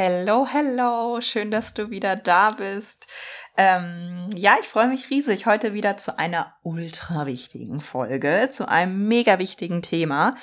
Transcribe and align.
Hello, 0.00 0.46
hello, 0.46 1.20
schön, 1.20 1.50
dass 1.50 1.74
du 1.74 1.90
wieder 1.90 2.14
da 2.14 2.50
bist. 2.50 3.04
Ähm, 3.56 4.30
ja, 4.32 4.56
ich 4.60 4.68
freue 4.68 4.86
mich 4.86 5.10
riesig 5.10 5.44
heute 5.46 5.74
wieder 5.74 5.96
zu 5.96 6.16
einer 6.16 6.54
ultra 6.62 7.26
wichtigen 7.26 7.80
Folge, 7.80 8.48
zu 8.52 8.68
einem 8.68 9.08
mega 9.08 9.40
wichtigen 9.40 9.82
Thema, 9.82 10.36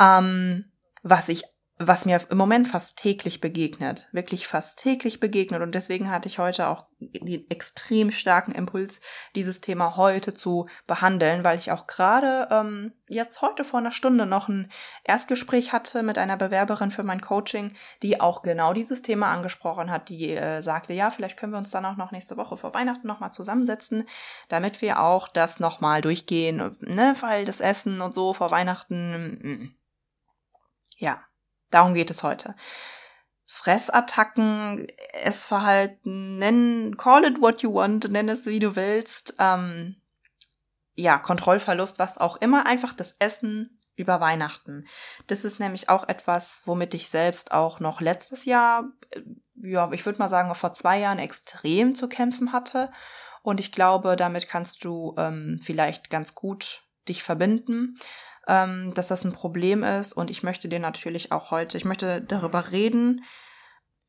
ähm, 0.00 0.72
was 1.04 1.28
ich 1.28 1.44
was 1.80 2.04
mir 2.04 2.20
im 2.28 2.36
Moment 2.36 2.66
fast 2.66 2.98
täglich 2.98 3.40
begegnet, 3.40 4.08
wirklich 4.10 4.48
fast 4.48 4.80
täglich 4.80 5.20
begegnet. 5.20 5.62
Und 5.62 5.76
deswegen 5.76 6.10
hatte 6.10 6.28
ich 6.28 6.40
heute 6.40 6.66
auch 6.66 6.86
den 6.98 7.48
extrem 7.50 8.10
starken 8.10 8.50
Impuls, 8.50 9.00
dieses 9.36 9.60
Thema 9.60 9.96
heute 9.96 10.34
zu 10.34 10.66
behandeln, 10.88 11.44
weil 11.44 11.56
ich 11.56 11.70
auch 11.70 11.86
gerade 11.86 12.48
ähm, 12.50 12.92
jetzt 13.08 13.42
heute 13.42 13.62
vor 13.62 13.78
einer 13.78 13.92
Stunde 13.92 14.26
noch 14.26 14.48
ein 14.48 14.72
Erstgespräch 15.04 15.72
hatte 15.72 16.02
mit 16.02 16.18
einer 16.18 16.36
Bewerberin 16.36 16.90
für 16.90 17.04
mein 17.04 17.20
Coaching, 17.20 17.74
die 18.02 18.20
auch 18.20 18.42
genau 18.42 18.72
dieses 18.72 19.02
Thema 19.02 19.32
angesprochen 19.32 19.88
hat, 19.88 20.08
die 20.08 20.30
äh, 20.32 20.60
sagte, 20.62 20.94
ja, 20.94 21.10
vielleicht 21.10 21.38
können 21.38 21.52
wir 21.52 21.58
uns 21.58 21.70
dann 21.70 21.86
auch 21.86 21.96
noch 21.96 22.10
nächste 22.10 22.36
Woche 22.36 22.56
vor 22.56 22.74
Weihnachten 22.74 23.06
nochmal 23.06 23.32
zusammensetzen, 23.32 24.08
damit 24.48 24.82
wir 24.82 25.00
auch 25.00 25.28
das 25.28 25.60
nochmal 25.60 26.00
durchgehen, 26.00 26.76
ne, 26.80 27.14
weil 27.20 27.44
das 27.44 27.60
Essen 27.60 28.00
und 28.00 28.14
so 28.14 28.34
vor 28.34 28.50
Weihnachten, 28.50 29.38
mm, 29.42 29.76
ja, 30.96 31.22
Darum 31.70 31.94
geht 31.94 32.10
es 32.10 32.22
heute. 32.22 32.54
Fressattacken, 33.46 34.86
Essverhalten, 35.12 36.38
nennen, 36.38 36.96
call 36.96 37.24
it 37.24 37.40
what 37.40 37.62
you 37.62 37.72
want, 37.72 38.10
nenn 38.10 38.28
es 38.28 38.44
wie 38.44 38.58
du 38.58 38.76
willst. 38.76 39.34
Ähm, 39.38 39.96
ja, 40.94 41.18
Kontrollverlust, 41.18 41.98
was 41.98 42.18
auch 42.18 42.36
immer, 42.36 42.66
einfach 42.66 42.92
das 42.92 43.16
Essen 43.18 43.80
über 43.96 44.20
Weihnachten. 44.20 44.86
Das 45.26 45.44
ist 45.44 45.60
nämlich 45.60 45.88
auch 45.88 46.08
etwas, 46.08 46.62
womit 46.66 46.94
ich 46.94 47.08
selbst 47.08 47.52
auch 47.52 47.80
noch 47.80 48.00
letztes 48.00 48.44
Jahr, 48.44 48.84
äh, 49.10 49.22
ja, 49.54 49.90
ich 49.92 50.04
würde 50.04 50.18
mal 50.18 50.28
sagen, 50.28 50.54
vor 50.54 50.72
zwei 50.72 50.98
Jahren 50.98 51.18
extrem 51.18 51.94
zu 51.94 52.08
kämpfen 52.08 52.52
hatte. 52.52 52.90
Und 53.42 53.60
ich 53.60 53.72
glaube, 53.72 54.16
damit 54.16 54.46
kannst 54.48 54.84
du 54.84 55.14
ähm, 55.16 55.58
vielleicht 55.62 56.10
ganz 56.10 56.34
gut 56.34 56.82
dich 57.08 57.22
verbinden 57.22 57.98
ähm, 58.48 58.92
dass 58.94 59.08
das 59.08 59.24
ein 59.24 59.32
Problem 59.32 59.84
ist. 59.84 60.12
Und 60.12 60.30
ich 60.30 60.42
möchte 60.42 60.68
dir 60.68 60.80
natürlich 60.80 61.30
auch 61.30 61.50
heute, 61.50 61.76
ich 61.76 61.84
möchte 61.84 62.22
darüber 62.22 62.72
reden, 62.72 63.24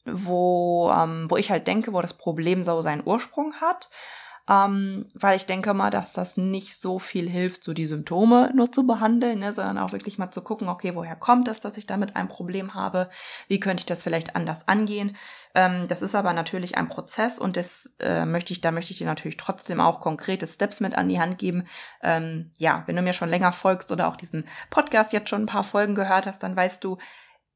wo, 0.06 0.92
ähm, 0.92 1.28
wo 1.30 1.38
ich 1.38 1.52
halt 1.52 1.68
denke, 1.68 1.94
wo 1.94 2.02
das 2.02 2.14
Problem 2.14 2.64
so 2.64 2.82
seinen 2.82 3.06
Ursprung 3.06 3.54
hat 3.56 3.90
ähm, 4.50 5.06
weil 5.14 5.38
ich 5.38 5.46
denke 5.46 5.76
mal, 5.76 5.92
dass 5.92 6.12
das 6.12 6.36
nicht 6.36 6.76
so 6.82 6.98
viel 6.98 7.30
hilft, 7.30 7.64
so 7.64 7.74
die 7.74 7.86
Symptome 7.86 8.52
nur 8.56 8.72
zu 8.72 8.88
behandeln, 8.88 9.40
ne, 9.40 9.54
sondern 9.54 9.78
auch 9.78 9.92
wirklich 9.92 10.18
mal 10.18 10.32
zu 10.32 10.42
gucken, 10.42 10.70
okay, 10.70 10.96
woher 10.96 11.16
kommt 11.16 11.48
es, 11.48 11.60
dass 11.60 11.78
ich 11.78 11.86
damit 11.86 12.16
ein 12.16 12.28
Problem 12.28 12.74
habe, 12.74 13.12
wie 13.48 13.60
könnte 13.60 13.82
ich 13.82 13.86
das 13.86 14.02
vielleicht 14.02 14.36
anders 14.36 14.68
angehen. 14.68 15.16
Ähm, 15.54 15.88
das 15.88 16.02
ist 16.02 16.16
aber 16.16 16.34
natürlich 16.34 16.78
ein 16.78 16.90
Prozess 16.90 17.38
und 17.38 17.58
das 17.58 17.94
äh, 18.00 18.26
möchte 18.26 18.52
ich, 18.52 18.60
da 18.60 18.72
möchte 18.72 18.92
ich 18.92 18.98
dir 18.98 19.06
natürlich 19.06 19.38
trotzdem 19.38 19.80
auch 19.80 20.02
konkrete 20.02 20.48
Steps 20.48 20.80
mit 20.80 20.96
an 20.96 21.10
die 21.10 21.20
Hand 21.20 21.38
geben. 21.38 21.68
Ähm, 22.02 22.52
ja, 22.58 22.84
wenn 22.88 22.96
du 22.96 23.04
mir 23.04 23.14
schon 23.14 23.30
länger 23.30 23.52
folgst 23.52 23.92
oder 23.92 24.08
auch 24.08 24.16
diesen 24.16 24.46
Podcast 24.72 25.14
jetzt 25.14 25.30
schon 25.30 25.44
ein 25.44 25.48
paar 25.48 25.64
Folgen 25.64 25.94
gehört 25.94 26.26
hast, 26.26 26.42
dann 26.42 26.56
weißt 26.56 26.84
du, 26.84 26.98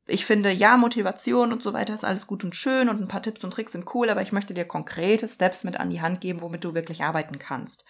ich 0.06 0.26
finde, 0.26 0.52
ja, 0.52 0.76
Motivation 0.78 1.54
und 1.54 1.64
so 1.64 1.74
weiter 1.74 1.94
ist 1.94 2.04
alles 2.04 2.28
gut 2.28 2.44
und 2.44 2.56
schön 2.56 2.90
und 2.90 3.02
ein 3.02 3.08
paar 3.08 3.22
Tipps 3.22 3.44
und 3.44 3.52
Tricks 3.52 3.72
sind 3.72 3.94
cool, 3.94 4.10
aber 4.10 4.22
ich 4.22 4.32
möchte 4.32 4.54
dir 4.54 4.66
konkrete 4.66 5.28
Steps 5.30 5.64
mit 5.64 5.80
an 5.80 5.90
die 5.90 6.02
Hand 6.02 6.20
geben, 6.22 6.42
womit 6.42 6.64
du 6.64 6.74
wirklich 6.74 7.04
arbeiten 7.04 7.40
kannst. 7.40 7.86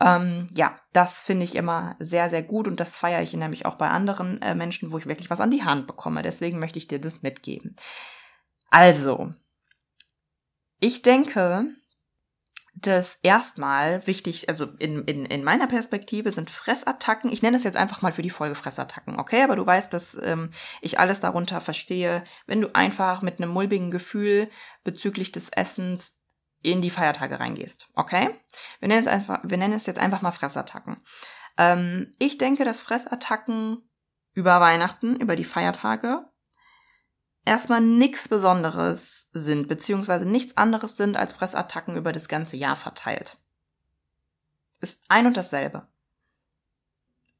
Ähm, 0.00 0.48
ja, 0.52 0.76
das 0.92 1.22
finde 1.22 1.44
ich 1.44 1.54
immer 1.54 1.94
sehr, 2.00 2.28
sehr 2.30 2.42
gut 2.42 2.66
und 2.66 2.80
das 2.80 2.96
feiere 2.96 3.22
ich 3.22 3.32
nämlich 3.34 3.66
auch 3.66 3.76
bei 3.76 3.88
anderen 3.88 4.42
äh, 4.42 4.54
Menschen, 4.54 4.90
wo 4.90 4.98
ich 4.98 5.06
wirklich 5.06 5.30
was 5.30 5.40
an 5.40 5.50
die 5.50 5.62
Hand 5.62 5.86
bekomme. 5.86 6.22
Deswegen 6.22 6.58
möchte 6.58 6.78
ich 6.78 6.88
dir 6.88 7.00
das 7.00 7.22
mitgeben. 7.22 7.76
Also, 8.70 9.32
ich 10.80 11.02
denke, 11.02 11.68
das 12.74 13.18
erstmal 13.22 14.06
wichtig, 14.06 14.48
also 14.48 14.64
in, 14.78 15.04
in, 15.04 15.26
in 15.26 15.44
meiner 15.44 15.66
Perspektive 15.66 16.30
sind 16.30 16.50
Fressattacken, 16.50 17.30
ich 17.30 17.42
nenne 17.42 17.56
es 17.56 17.64
jetzt 17.64 17.76
einfach 17.76 18.02
mal 18.02 18.12
für 18.12 18.22
die 18.22 18.30
Folge 18.30 18.54
Fressattacken, 18.54 19.18
okay? 19.20 19.42
Aber 19.42 19.56
du 19.56 19.66
weißt, 19.66 19.92
dass 19.92 20.16
ähm, 20.22 20.50
ich 20.80 20.98
alles 20.98 21.20
darunter 21.20 21.60
verstehe, 21.60 22.24
wenn 22.46 22.60
du 22.60 22.74
einfach 22.74 23.20
mit 23.20 23.38
einem 23.38 23.50
mulbigen 23.50 23.90
Gefühl 23.90 24.50
bezüglich 24.84 25.32
des 25.32 25.50
Essens 25.50 26.18
in 26.62 26.80
die 26.80 26.90
Feiertage 26.90 27.40
reingehst, 27.40 27.90
okay? 27.94 28.30
Wir 28.80 28.88
nennen 28.88 29.00
es, 29.00 29.06
einfach, 29.06 29.40
wir 29.42 29.58
nennen 29.58 29.74
es 29.74 29.86
jetzt 29.86 30.00
einfach 30.00 30.22
mal 30.22 30.32
Fressattacken. 30.32 30.96
Ähm, 31.58 32.12
ich 32.18 32.38
denke, 32.38 32.64
dass 32.64 32.80
Fressattacken 32.80 33.82
über 34.32 34.60
Weihnachten, 34.60 35.16
über 35.16 35.36
die 35.36 35.44
Feiertage 35.44 36.24
erstmal 37.44 37.80
nichts 37.80 38.28
Besonderes 38.28 39.28
sind, 39.32 39.68
beziehungsweise 39.68 40.26
nichts 40.26 40.56
anderes 40.56 40.96
sind 40.96 41.16
als 41.16 41.32
Fressattacken 41.32 41.96
über 41.96 42.12
das 42.12 42.28
ganze 42.28 42.56
Jahr 42.56 42.76
verteilt. 42.76 43.36
Ist 44.80 45.00
ein 45.08 45.26
und 45.26 45.36
dasselbe. 45.36 45.86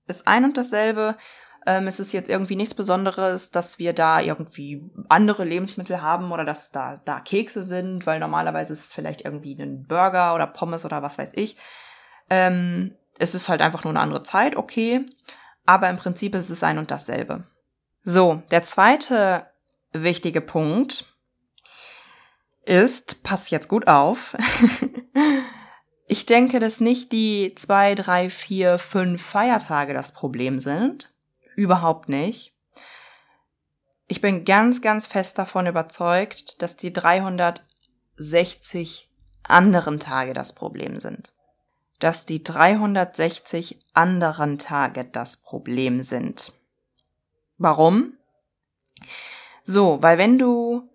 Ist 0.06 0.26
ein 0.26 0.44
und 0.44 0.56
dasselbe. 0.56 1.16
Ähm, 1.64 1.86
es 1.86 2.00
ist 2.00 2.12
jetzt 2.12 2.28
irgendwie 2.28 2.56
nichts 2.56 2.74
Besonderes, 2.74 3.50
dass 3.50 3.78
wir 3.78 3.92
da 3.92 4.20
irgendwie 4.20 4.90
andere 5.08 5.44
Lebensmittel 5.44 6.02
haben 6.02 6.32
oder 6.32 6.44
dass 6.44 6.72
da, 6.72 7.00
da 7.04 7.20
Kekse 7.20 7.62
sind, 7.62 8.04
weil 8.04 8.18
normalerweise 8.18 8.72
ist 8.72 8.86
es 8.86 8.92
vielleicht 8.92 9.24
irgendwie 9.24 9.54
ein 9.54 9.86
Burger 9.86 10.34
oder 10.34 10.46
Pommes 10.46 10.84
oder 10.84 11.02
was 11.02 11.18
weiß 11.18 11.30
ich. 11.34 11.56
Ähm, 12.30 12.96
es 13.18 13.34
ist 13.34 13.48
halt 13.48 13.62
einfach 13.62 13.84
nur 13.84 13.92
eine 13.92 14.00
andere 14.00 14.24
Zeit, 14.24 14.56
okay. 14.56 15.06
Aber 15.64 15.88
im 15.88 15.96
Prinzip 15.96 16.34
ist 16.34 16.50
es 16.50 16.64
ein 16.64 16.78
und 16.78 16.90
dasselbe. 16.90 17.44
So, 18.04 18.42
der 18.50 18.64
zweite 18.64 19.46
wichtige 19.92 20.40
Punkt 20.40 21.06
ist, 22.64 23.22
pass 23.22 23.50
jetzt 23.50 23.68
gut 23.68 23.86
auf, 23.88 24.36
ich 26.06 26.24
denke, 26.26 26.60
dass 26.60 26.80
nicht 26.80 27.12
die 27.12 27.54
zwei, 27.56 27.94
drei, 27.94 28.28
vier, 28.30 28.78
fünf 28.78 29.22
Feiertage 29.22 29.94
das 29.94 30.12
Problem 30.12 30.60
sind. 30.60 31.12
Überhaupt 31.56 32.08
nicht. 32.08 32.54
Ich 34.06 34.20
bin 34.20 34.44
ganz, 34.44 34.82
ganz 34.82 35.06
fest 35.06 35.38
davon 35.38 35.66
überzeugt, 35.66 36.60
dass 36.62 36.76
die 36.76 36.92
360 36.92 39.08
anderen 39.42 39.98
Tage 40.00 40.34
das 40.34 40.54
Problem 40.54 41.00
sind. 41.00 41.32
Dass 41.98 42.26
die 42.26 42.44
360 42.44 43.80
anderen 43.94 44.58
Tage 44.58 45.04
das 45.04 45.38
Problem 45.38 46.02
sind. 46.02 46.52
Warum? 47.58 48.18
So, 49.64 49.98
weil 50.02 50.18
wenn 50.18 50.38
du 50.38 50.90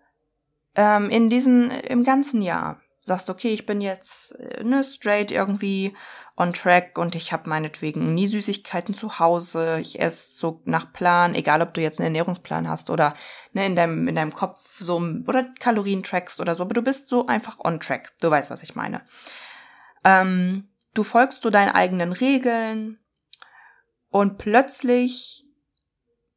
ähm, 0.76 1.10
in 1.10 1.30
diesen, 1.30 1.72
im 1.72 2.04
ganzen 2.04 2.42
Jahr 2.42 2.80
sagst, 3.08 3.30
okay, 3.30 3.54
ich 3.54 3.66
bin 3.66 3.80
jetzt 3.80 4.34
äh, 4.36 4.64
ne, 4.64 4.84
straight 4.84 5.32
irgendwie 5.32 5.96
on 6.36 6.54
track 6.54 6.98
und 6.98 7.16
ich 7.16 7.32
habe 7.32 7.50
meinetwegen 7.50 8.14
nie 8.14 8.28
Süßigkeiten 8.28 8.94
zu 8.94 9.18
Hause, 9.18 9.80
ich 9.80 10.00
esse 10.00 10.38
so 10.38 10.62
nach 10.66 10.92
Plan, 10.92 11.34
egal 11.34 11.62
ob 11.62 11.74
du 11.74 11.82
jetzt 11.82 12.00
einen 12.00 12.08
Ernährungsplan 12.08 12.68
hast 12.68 12.90
oder 12.90 13.16
ne, 13.54 13.66
in 13.66 13.76
deinem 13.76 14.08
in 14.08 14.16
deinem 14.16 14.34
Kopf 14.34 14.78
so 14.78 14.98
oder 14.98 15.46
Kalorien 15.60 16.04
trackst 16.04 16.40
oder 16.42 16.54
so, 16.54 16.64
aber 16.64 16.74
du 16.74 16.82
bist 16.82 17.08
so 17.08 17.26
einfach 17.28 17.58
on 17.60 17.80
track. 17.80 18.14
Du 18.20 18.30
weißt, 18.30 18.52
was 18.52 18.62
ich 18.62 18.76
meine. 18.76 19.02
Ähm, 20.04 20.68
du 20.94 21.04
folgst 21.04 21.42
so 21.42 21.50
deinen 21.50 21.72
eigenen 21.72 22.12
Regeln 22.12 23.00
und 24.10 24.38
plötzlich 24.38 25.47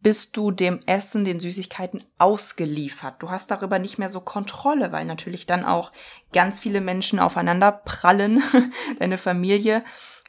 bist 0.03 0.37
du 0.37 0.51
dem 0.51 0.81
Essen, 0.87 1.25
den 1.25 1.41
Süßigkeiten 1.41 2.03
ausgeliefert. 2.19 3.23
Du 3.23 3.31
hast 3.31 3.51
darüber 3.51 3.79
nicht 3.79 3.99
mehr 3.99 4.09
so 4.09 4.21
Kontrolle, 4.21 4.93
weil 4.93 5.05
natürlich 5.05 5.47
dann 5.47 5.65
auch 5.65 5.93
ganz 6.33 6.59
viele 6.59 6.81
Menschen 6.81 7.19
aufeinander 7.19 7.71
prallen, 7.73 8.43
deine 8.99 9.19
Familie, 9.19 9.85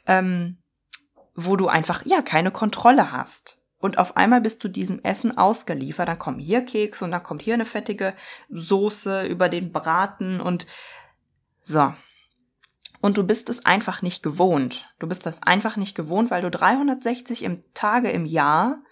ähm, 0.06 0.58
wo 1.34 1.56
du 1.56 1.68
einfach, 1.68 2.04
ja, 2.04 2.20
keine 2.20 2.50
Kontrolle 2.50 3.12
hast. 3.12 3.62
Und 3.78 3.98
auf 3.98 4.16
einmal 4.16 4.40
bist 4.40 4.62
du 4.62 4.68
diesem 4.68 5.02
Essen 5.02 5.36
ausgeliefert. 5.36 6.06
Dann 6.06 6.18
kommen 6.18 6.38
hier 6.38 6.64
Keks 6.64 7.02
und 7.02 7.10
dann 7.10 7.22
kommt 7.22 7.42
hier 7.42 7.54
eine 7.54 7.64
fettige 7.64 8.14
Soße 8.50 9.26
über 9.26 9.48
den 9.48 9.72
Braten 9.72 10.40
und 10.40 10.66
so. 11.64 11.92
Und 13.00 13.16
du 13.16 13.24
bist 13.24 13.48
es 13.48 13.66
einfach 13.66 14.00
nicht 14.02 14.22
gewohnt. 14.22 14.86
Du 15.00 15.08
bist 15.08 15.26
das 15.26 15.42
einfach 15.42 15.76
nicht 15.76 15.96
gewohnt, 15.96 16.30
weil 16.30 16.42
du 16.42 16.50
360 16.50 17.42
im 17.42 17.64
Tage 17.74 18.10
im 18.10 18.26
Jahr 18.26 18.84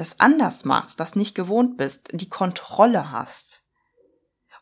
das 0.00 0.20
anders 0.20 0.64
machst, 0.64 1.00
das 1.00 1.16
nicht 1.16 1.34
gewohnt 1.34 1.76
bist, 1.76 2.08
die 2.12 2.28
Kontrolle 2.28 3.10
hast. 3.10 3.62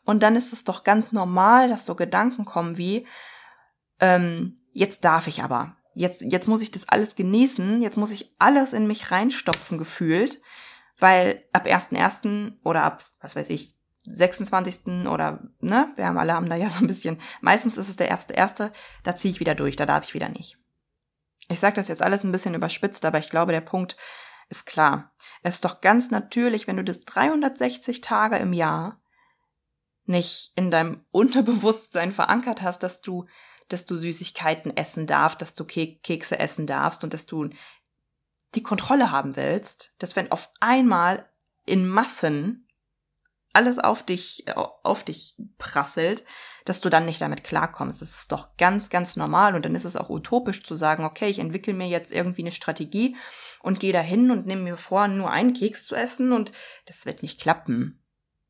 Und 0.03 0.23
dann 0.23 0.35
ist 0.35 0.53
es 0.53 0.63
doch 0.63 0.83
ganz 0.83 1.11
normal, 1.11 1.69
dass 1.69 1.85
so 1.85 1.95
Gedanken 1.95 2.45
kommen 2.45 2.77
wie, 2.77 3.05
ähm, 3.99 4.61
jetzt 4.71 5.03
darf 5.03 5.27
ich 5.27 5.43
aber. 5.43 5.75
Jetzt, 5.93 6.21
jetzt 6.21 6.47
muss 6.47 6.61
ich 6.61 6.71
das 6.71 6.87
alles 6.87 7.15
genießen, 7.15 7.81
jetzt 7.81 7.97
muss 7.97 8.11
ich 8.11 8.33
alles 8.39 8.73
in 8.73 8.87
mich 8.87 9.11
reinstopfen 9.11 9.77
gefühlt, 9.77 10.41
weil 10.99 11.43
ab 11.51 11.65
1.1. 11.65 12.53
oder 12.63 12.83
ab, 12.83 13.03
was 13.19 13.35
weiß 13.35 13.49
ich, 13.49 13.75
26. 14.03 15.07
oder, 15.07 15.43
ne, 15.59 15.91
wir 15.95 16.05
haben 16.05 16.17
alle 16.17 16.33
haben 16.33 16.49
da 16.49 16.55
ja 16.55 16.69
so 16.69 16.83
ein 16.83 16.87
bisschen, 16.87 17.19
meistens 17.41 17.77
ist 17.77 17.89
es 17.89 17.97
der 17.97 18.07
erste, 18.07 18.33
erste, 18.33 18.71
da 19.03 19.15
ziehe 19.15 19.33
ich 19.33 19.39
wieder 19.39 19.55
durch, 19.55 19.75
da 19.75 19.85
darf 19.85 20.05
ich 20.05 20.13
wieder 20.13 20.29
nicht. 20.29 20.57
Ich 21.49 21.59
sage 21.59 21.75
das 21.75 21.87
jetzt 21.87 22.01
alles 22.01 22.23
ein 22.23 22.31
bisschen 22.31 22.55
überspitzt, 22.55 23.05
aber 23.05 23.19
ich 23.19 23.29
glaube, 23.29 23.51
der 23.51 23.61
Punkt 23.61 23.97
ist 24.49 24.65
klar. 24.65 25.13
Es 25.43 25.55
ist 25.55 25.65
doch 25.65 25.81
ganz 25.81 26.11
natürlich, 26.11 26.67
wenn 26.67 26.77
du 26.77 26.83
das 26.83 27.01
360 27.01 28.01
Tage 28.01 28.37
im 28.37 28.53
Jahr 28.53 29.01
nicht 30.05 30.51
in 30.55 30.71
deinem 30.71 31.05
Unterbewusstsein 31.11 32.11
verankert 32.11 32.61
hast, 32.61 32.83
dass 32.83 33.01
du, 33.01 33.25
dass 33.67 33.85
du 33.85 33.95
Süßigkeiten 33.95 34.75
essen 34.75 35.07
darfst, 35.07 35.41
dass 35.41 35.53
du 35.53 35.65
Ke 35.65 35.97
Kekse 36.01 36.39
essen 36.39 36.65
darfst 36.65 37.03
und 37.03 37.13
dass 37.13 37.25
du 37.25 37.49
die 38.55 38.63
Kontrolle 38.63 39.11
haben 39.11 39.35
willst, 39.35 39.93
dass 39.99 40.15
wenn 40.15 40.31
auf 40.31 40.49
einmal 40.61 41.29
in 41.65 41.87
Massen 41.87 42.66
alles 43.53 43.79
auf 43.79 44.03
dich, 44.03 44.45
auf 44.55 45.03
dich 45.03 45.35
prasselt, 45.57 46.23
dass 46.65 46.81
du 46.81 46.89
dann 46.89 47.05
nicht 47.05 47.21
damit 47.21 47.43
klarkommst. 47.43 48.01
Das 48.01 48.09
ist 48.09 48.31
doch 48.31 48.55
ganz, 48.57 48.89
ganz 48.89 49.15
normal 49.15 49.55
und 49.55 49.65
dann 49.65 49.75
ist 49.75 49.85
es 49.85 49.95
auch 49.95 50.09
utopisch 50.09 50.63
zu 50.63 50.75
sagen, 50.75 51.05
okay, 51.05 51.29
ich 51.29 51.39
entwickle 51.39 51.73
mir 51.73 51.87
jetzt 51.87 52.11
irgendwie 52.11 52.41
eine 52.41 52.51
Strategie 52.51 53.15
und 53.61 53.79
gehe 53.79 53.93
dahin 53.93 54.31
und 54.31 54.45
nehme 54.45 54.61
mir 54.61 54.77
vor, 54.77 55.07
nur 55.07 55.31
einen 55.31 55.53
Keks 55.53 55.87
zu 55.87 55.95
essen 55.95 56.33
und 56.33 56.51
das 56.85 57.05
wird 57.05 57.23
nicht 57.23 57.41
klappen. 57.41 58.03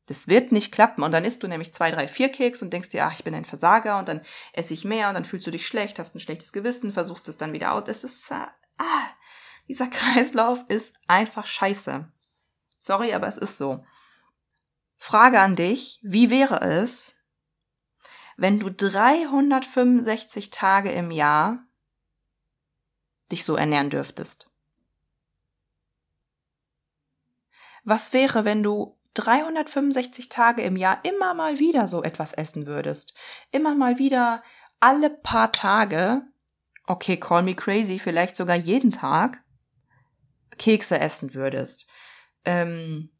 Das 0.06 0.26
wird 0.26 0.52
nicht 0.52 0.72
klappen. 0.72 1.02
Und 1.02 1.12
dann 1.12 1.24
isst 1.24 1.42
du 1.42 1.48
nämlich 1.48 1.74
zwei, 1.74 1.90
drei, 1.90 2.08
vier 2.08 2.30
Keks 2.30 2.62
und 2.62 2.72
denkst 2.72 2.88
dir, 2.88 3.04
ach, 3.04 3.12
ich 3.12 3.24
bin 3.24 3.34
ein 3.34 3.44
Versager 3.44 3.98
und 3.98 4.08
dann 4.08 4.22
esse 4.54 4.72
ich 4.72 4.86
mehr 4.86 5.08
und 5.08 5.14
dann 5.14 5.26
fühlst 5.26 5.46
du 5.46 5.50
dich 5.50 5.66
schlecht, 5.66 5.98
hast 5.98 6.14
ein 6.14 6.20
schlechtes 6.20 6.52
Gewissen, 6.52 6.92
versuchst 6.92 7.28
es 7.28 7.36
dann 7.36 7.52
wieder 7.52 7.72
aus. 7.72 7.84
Es 7.88 8.04
ist, 8.04 8.30
äh, 8.30 8.46
ah, 8.78 9.08
dieser 9.68 9.86
Kreislauf 9.88 10.64
ist 10.68 10.94
einfach 11.06 11.46
scheiße. 11.46 12.10
Sorry, 12.78 13.12
aber 13.12 13.28
es 13.28 13.36
ist 13.36 13.58
so. 13.58 13.84
Frage 14.98 15.40
an 15.40 15.56
dich, 15.56 16.00
wie 16.02 16.28
wäre 16.28 16.60
es, 16.60 17.16
wenn 18.36 18.60
du 18.60 18.70
365 18.70 20.50
Tage 20.50 20.92
im 20.92 21.10
Jahr 21.10 21.64
dich 23.32 23.44
so 23.44 23.56
ernähren 23.56 23.90
dürftest? 23.90 24.50
Was 27.84 28.12
wäre, 28.12 28.44
wenn 28.44 28.62
du 28.62 28.98
365 29.14 30.28
Tage 30.28 30.62
im 30.62 30.76
Jahr 30.76 31.04
immer 31.04 31.34
mal 31.34 31.58
wieder 31.58 31.88
so 31.88 32.02
etwas 32.02 32.32
essen 32.32 32.66
würdest? 32.66 33.14
Immer 33.50 33.74
mal 33.74 33.98
wieder 33.98 34.42
alle 34.80 35.10
paar 35.10 35.52
Tage, 35.52 36.22
okay, 36.86 37.16
call 37.16 37.42
me 37.42 37.54
crazy, 37.54 37.98
vielleicht 37.98 38.36
sogar 38.36 38.56
jeden 38.56 38.92
Tag, 38.92 39.42
Kekse 40.58 40.98
essen 40.98 41.34
würdest. 41.34 41.86
Ähm, 42.44 43.10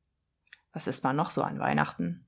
was 0.79 0.87
isst 0.87 1.03
man 1.03 1.17
noch 1.17 1.33
so 1.33 1.43
an 1.43 1.59
Weihnachten? 1.59 2.25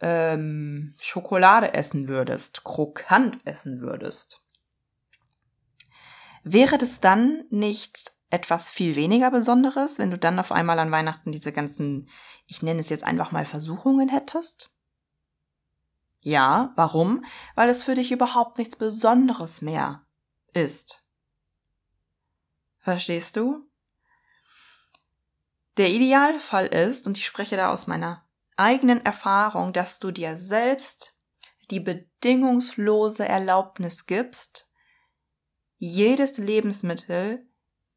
Ähm, 0.00 0.94
Schokolade 0.98 1.74
essen 1.74 2.08
würdest, 2.08 2.64
krokant 2.64 3.38
essen 3.46 3.82
würdest. 3.82 4.42
Wäre 6.42 6.78
das 6.78 7.00
dann 7.00 7.44
nicht 7.50 8.12
etwas 8.30 8.70
viel 8.70 8.96
weniger 8.96 9.30
Besonderes, 9.30 9.98
wenn 9.98 10.10
du 10.10 10.16
dann 10.16 10.38
auf 10.38 10.52
einmal 10.52 10.78
an 10.78 10.90
Weihnachten 10.90 11.32
diese 11.32 11.52
ganzen, 11.52 12.08
ich 12.46 12.62
nenne 12.62 12.80
es 12.80 12.88
jetzt 12.88 13.04
einfach 13.04 13.30
mal 13.30 13.44
Versuchungen 13.44 14.08
hättest? 14.08 14.70
Ja, 16.20 16.72
warum? 16.76 17.26
Weil 17.56 17.68
es 17.68 17.82
für 17.82 17.94
dich 17.94 18.10
überhaupt 18.10 18.56
nichts 18.56 18.76
Besonderes 18.76 19.60
mehr 19.60 20.06
ist. 20.54 21.04
Verstehst 22.78 23.36
du? 23.36 23.69
Der 25.76 25.90
Idealfall 25.90 26.66
ist, 26.66 27.06
und 27.06 27.16
ich 27.16 27.24
spreche 27.24 27.56
da 27.56 27.70
aus 27.70 27.86
meiner 27.86 28.24
eigenen 28.56 29.04
Erfahrung, 29.04 29.72
dass 29.72 29.98
du 29.98 30.10
dir 30.10 30.36
selbst 30.36 31.16
die 31.70 31.80
bedingungslose 31.80 33.26
Erlaubnis 33.26 34.06
gibst, 34.06 34.68
jedes 35.78 36.36
Lebensmittel 36.36 37.46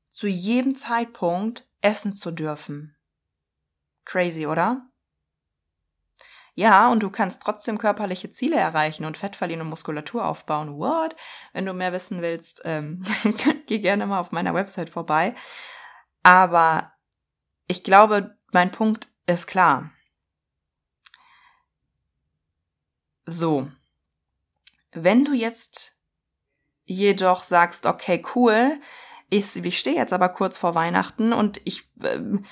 zu 0.09 0.27
jedem 0.27 0.75
Zeitpunkt 0.75 1.67
essen 1.81 2.13
zu 2.13 2.31
dürfen. 2.31 2.95
Crazy, 4.05 4.47
oder? 4.47 4.87
Ja, 6.55 6.91
und 6.91 7.01
du 7.01 7.09
kannst 7.09 7.41
trotzdem 7.41 7.79
körperliche 7.79 8.31
Ziele 8.31 8.57
erreichen 8.57 9.05
und 9.05 9.17
Fett 9.17 9.35
verlieren 9.35 9.61
und 9.61 9.69
Muskulatur 9.69 10.25
aufbauen. 10.25 10.77
What? 10.77 11.15
Wenn 11.51 11.65
du 11.65 11.73
mehr 11.73 11.91
wissen 11.93 12.21
willst, 12.21 12.61
ähm, 12.63 13.03
geh 13.67 13.79
gerne 13.79 14.05
mal 14.05 14.19
auf 14.19 14.31
meiner 14.31 14.53
Website 14.53 14.91
vorbei. 14.91 15.33
Aber 16.21 16.93
ich 17.67 17.83
glaube, 17.83 18.37
mein 18.51 18.71
Punkt 18.71 19.07
ist 19.25 19.47
klar. 19.47 19.91
So. 23.25 23.69
Wenn 24.91 25.25
du 25.25 25.33
jetzt 25.33 25.95
jedoch 26.85 27.43
sagst, 27.43 27.85
okay, 27.85 28.23
cool, 28.35 28.79
ich, 29.29 29.55
ich 29.55 29.79
stehe 29.79 29.95
jetzt 29.95 30.13
aber 30.13 30.29
kurz 30.29 30.57
vor 30.57 30.75
Weihnachten 30.75 31.33
und 31.33 31.61
ich, 31.63 31.89
ähm, 32.03 32.45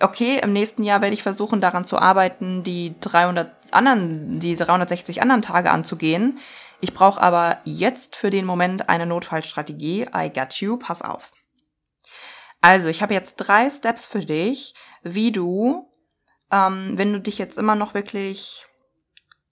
okay, 0.00 0.38
im 0.40 0.52
nächsten 0.52 0.84
Jahr 0.84 1.00
werde 1.00 1.14
ich 1.14 1.22
versuchen, 1.22 1.60
daran 1.60 1.86
zu 1.86 1.98
arbeiten, 1.98 2.62
die 2.62 2.94
300 3.00 3.72
anderen, 3.72 4.38
die 4.38 4.54
360 4.54 5.22
anderen 5.22 5.42
Tage 5.42 5.70
anzugehen. 5.70 6.38
Ich 6.80 6.94
brauche 6.94 7.20
aber 7.20 7.58
jetzt 7.64 8.14
für 8.14 8.30
den 8.30 8.44
Moment 8.44 8.88
eine 8.88 9.06
Notfallstrategie. 9.06 10.06
I 10.14 10.30
got 10.32 10.54
you, 10.60 10.76
pass 10.76 11.02
auf. 11.02 11.32
Also, 12.60 12.88
ich 12.88 13.02
habe 13.02 13.14
jetzt 13.14 13.36
drei 13.36 13.70
Steps 13.70 14.06
für 14.06 14.24
dich, 14.24 14.74
wie 15.02 15.32
du, 15.32 15.88
ähm, 16.50 16.96
wenn 16.96 17.12
du 17.12 17.20
dich 17.20 17.38
jetzt 17.38 17.56
immer 17.56 17.74
noch 17.74 17.94
wirklich 17.94 18.66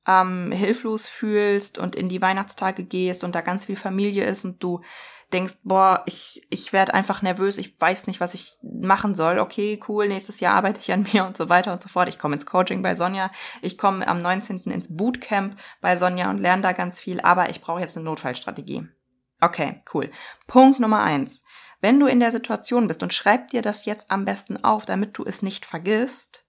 ähm, 0.07 0.53
hilflos 0.53 1.09
fühlst 1.09 1.79
und 1.79 1.95
in 1.95 2.09
die 2.09 2.23
Weihnachtstage 2.23 2.85
gehst 2.85 3.25
und 3.25 3.35
da 3.35 3.41
ganz 3.41 3.67
viel 3.67 3.77
Familie 3.77 4.25
ist 4.25 4.45
und 4.45 4.63
du 4.63 4.81
denkst, 5.33 5.55
boah, 5.65 6.03
ich, 6.07 6.47
ich 6.51 6.73
werde 6.73 6.95
einfach 6.95 7.21
nervös, 7.23 7.59
ich 7.59 7.81
weiß 7.81 8.07
nicht, 8.07 8.21
was 8.21 8.35
ich 8.35 8.59
machen 8.63 9.15
soll. 9.15 9.41
Okay, 9.41 9.81
cool, 9.89 10.07
nächstes 10.07 10.39
Jahr 10.39 10.55
arbeite 10.55 10.81
ich 10.81 10.93
an 10.93 11.07
mir 11.13 11.25
und 11.25 11.37
so 11.37 11.49
weiter 11.49 11.73
und 11.73 11.83
so 11.83 11.89
fort. 11.89 12.09
Ich 12.09 12.19
komme 12.19 12.35
ins 12.35 12.47
Coaching 12.47 12.83
bei 12.83 12.95
Sonja, 12.95 13.31
ich 13.63 13.77
komme 13.77 14.07
am 14.07 14.23
19. 14.23 14.61
ins 14.65 14.95
Bootcamp 14.95 15.57
bei 15.81 15.97
Sonja 15.97 16.31
und 16.31 16.39
lerne 16.39 16.63
da 16.63 16.73
ganz 16.73 17.01
viel, 17.01 17.21
aber 17.21 17.51
ich 17.51 17.61
brauche 17.61 17.81
jetzt 17.81 17.97
eine 17.97 18.05
Notfallstrategie. 18.05 18.89
Okay, 19.41 19.83
cool. 19.93 20.11
Punkt 20.47 20.81
Nummer 20.81 21.03
eins. 21.03 21.43
Wenn 21.81 22.01
du 22.01 22.07
in 22.07 22.21
der 22.21 22.33
Situation 22.33 22.89
bist 22.89 23.03
und 23.03 23.13
schreib 23.13 23.49
dir 23.49 23.63
das 23.63 23.85
jetzt 23.85 24.11
am 24.11 24.25
besten 24.25 24.63
auf, 24.65 24.87
damit 24.87 25.17
du 25.19 25.25
es 25.25 25.43
nicht 25.43 25.67
vergisst, 25.67 26.47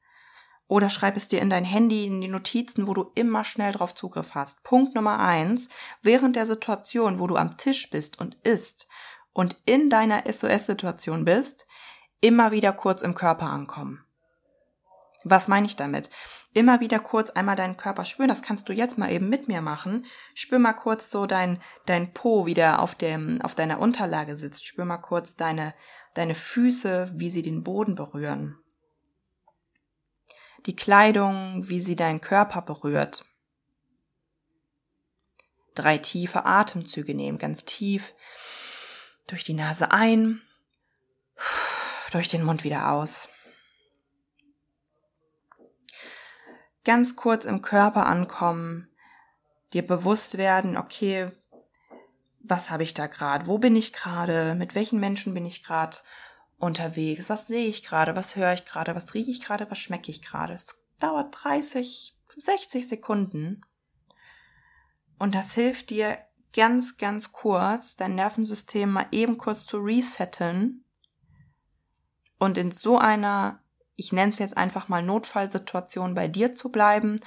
oder 0.67 0.89
schreib 0.89 1.15
es 1.15 1.27
dir 1.27 1.41
in 1.41 1.49
dein 1.49 1.63
Handy, 1.63 2.05
in 2.05 2.19
die 2.19 2.27
Notizen, 2.27 2.87
wo 2.87 2.93
du 2.93 3.11
immer 3.15 3.45
schnell 3.45 3.71
drauf 3.71 3.95
Zugriff 3.95 4.35
hast. 4.35 4.63
Punkt 4.63 4.95
Nummer 4.95 5.19
eins. 5.19 5.69
Während 6.01 6.35
der 6.35 6.45
Situation, 6.45 7.19
wo 7.19 7.27
du 7.27 7.37
am 7.37 7.57
Tisch 7.57 7.89
bist 7.89 8.19
und 8.19 8.35
isst 8.43 8.87
und 9.31 9.55
in 9.65 9.89
deiner 9.89 10.23
SOS-Situation 10.31 11.23
bist, 11.23 11.67
immer 12.19 12.51
wieder 12.51 12.73
kurz 12.73 13.01
im 13.01 13.15
Körper 13.15 13.49
ankommen. 13.49 14.06
Was 15.23 15.47
meine 15.47 15.67
ich 15.67 15.75
damit? 15.75 16.09
Immer 16.53 16.79
wieder 16.79 16.99
kurz 16.99 17.29
einmal 17.31 17.55
deinen 17.55 17.77
Körper 17.77 18.05
spüren. 18.05 18.29
Das 18.29 18.41
kannst 18.41 18.69
du 18.69 18.73
jetzt 18.73 18.97
mal 18.97 19.11
eben 19.11 19.29
mit 19.29 19.47
mir 19.47 19.61
machen. 19.61 20.05
Spür 20.33 20.59
mal 20.59 20.73
kurz 20.73 21.09
so 21.09 21.25
dein, 21.25 21.61
dein 21.85 22.13
Po, 22.13 22.45
wie 22.45 22.53
der 22.53 22.81
auf 22.81 22.95
dem, 22.95 23.41
auf 23.41 23.55
deiner 23.55 23.79
Unterlage 23.79 24.35
sitzt. 24.35 24.65
Spür 24.65 24.85
mal 24.85 24.97
kurz 24.97 25.35
deine, 25.35 25.73
deine 26.13 26.35
Füße, 26.35 27.11
wie 27.15 27.31
sie 27.31 27.41
den 27.41 27.63
Boden 27.63 27.95
berühren 27.95 28.57
die 30.67 30.75
Kleidung, 30.75 31.67
wie 31.67 31.79
sie 31.79 31.95
deinen 31.95 32.21
Körper 32.21 32.61
berührt. 32.61 33.25
Drei 35.75 35.97
tiefe 35.97 36.45
Atemzüge 36.45 37.13
nehmen, 37.13 37.37
ganz 37.37 37.63
tief 37.63 38.13
durch 39.27 39.43
die 39.43 39.53
Nase 39.53 39.91
ein, 39.91 40.41
durch 42.11 42.27
den 42.27 42.43
Mund 42.43 42.63
wieder 42.63 42.91
aus. 42.91 43.29
Ganz 46.87 47.17
kurz 47.17 47.43
im 47.43 47.61
Körper 47.61 48.05
ankommen, 48.05 48.87
dir 49.73 49.85
bewusst 49.85 50.37
werden, 50.37 50.77
okay, 50.77 51.33
was 52.39 52.69
habe 52.69 52.83
ich 52.83 52.93
da 52.93 53.07
gerade? 53.07 53.45
Wo 53.45 53.57
bin 53.57 53.75
ich 53.75 53.91
gerade? 53.91 54.55
Mit 54.55 54.73
welchen 54.73 54.97
Menschen 54.97 55.33
bin 55.33 55.45
ich 55.45 55.65
gerade 55.65 55.97
unterwegs? 56.57 57.29
Was 57.29 57.47
sehe 57.47 57.67
ich 57.67 57.83
gerade? 57.83 58.15
Was 58.15 58.37
höre 58.37 58.53
ich 58.53 58.63
gerade? 58.63 58.95
Was 58.95 59.13
rieche 59.13 59.31
ich 59.31 59.41
gerade? 59.41 59.69
Was 59.69 59.79
schmecke 59.79 60.11
ich 60.11 60.21
gerade? 60.21 60.53
Es 60.53 60.79
dauert 60.97 61.35
30, 61.43 62.15
60 62.37 62.87
Sekunden. 62.87 63.65
Und 65.19 65.35
das 65.35 65.51
hilft 65.51 65.89
dir 65.89 66.17
ganz, 66.55 66.95
ganz 66.95 67.33
kurz, 67.33 67.97
dein 67.97 68.15
Nervensystem 68.15 68.89
mal 68.89 69.07
eben 69.11 69.37
kurz 69.37 69.65
zu 69.65 69.79
resetten 69.79 70.85
und 72.39 72.57
in 72.57 72.71
so 72.71 72.97
einer, 72.97 73.61
ich 73.97 74.13
nenne 74.13 74.31
es 74.31 74.39
jetzt 74.39 74.55
einfach 74.55 74.87
mal 74.87 75.03
Notfallsituation 75.03 76.13
bei 76.13 76.29
dir 76.29 76.53
zu 76.53 76.71
bleiben 76.71 77.19